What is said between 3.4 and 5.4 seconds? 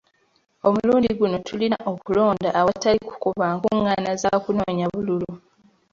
nkungaana za kunoonya bululu.